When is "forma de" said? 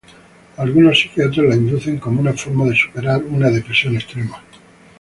2.33-2.75